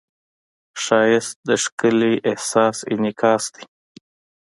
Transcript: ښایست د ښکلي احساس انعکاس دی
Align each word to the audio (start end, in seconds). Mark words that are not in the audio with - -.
ښایست 0.83 1.35
د 1.47 1.49
ښکلي 1.63 2.13
احساس 2.29 2.77
انعکاس 2.93 3.43
دی 3.55 3.63